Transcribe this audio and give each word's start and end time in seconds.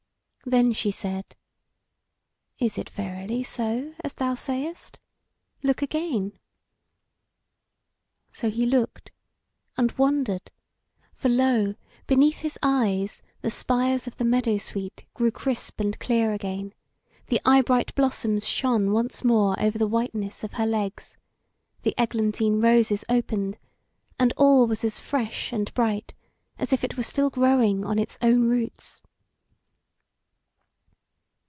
Then 0.43 0.73
she 0.73 0.89
said: 0.89 1.35
"Is 2.57 2.79
it 2.79 2.89
verily 2.89 3.43
so 3.43 3.93
as 4.03 4.15
thou 4.15 4.33
sayest? 4.33 4.99
Look 5.61 5.83
again!" 5.83 6.39
So 8.31 8.49
he 8.49 8.65
looked, 8.65 9.11
and 9.77 9.91
wondered; 9.99 10.49
for 11.13 11.29
lo! 11.29 11.75
beneath 12.07 12.39
his 12.39 12.57
eyes 12.63 13.21
the 13.41 13.51
spires 13.51 14.07
of 14.07 14.17
the 14.17 14.25
meadow 14.25 14.57
sweet 14.57 15.05
grew 15.13 15.29
crisp 15.29 15.79
and 15.79 15.97
clear 15.99 16.33
again, 16.33 16.73
the 17.27 17.39
eyebright 17.45 17.93
blossoms 17.93 18.47
shone 18.49 18.91
once 18.91 19.23
more 19.23 19.55
over 19.61 19.77
the 19.77 19.85
whiteness 19.87 20.43
of 20.43 20.53
her 20.53 20.65
legs; 20.65 21.17
the 21.83 21.93
eglantine 21.99 22.59
roses 22.59 23.05
opened, 23.07 23.59
and 24.19 24.33
all 24.37 24.65
was 24.65 24.83
as 24.83 24.99
fresh 24.99 25.53
and 25.53 25.71
bright 25.75 26.15
as 26.57 26.73
if 26.73 26.83
it 26.83 26.97
were 26.97 27.03
still 27.03 27.29
growing 27.29 27.85
on 27.85 27.99
its 27.99 28.17
own 28.23 28.49
roots. 28.49 29.03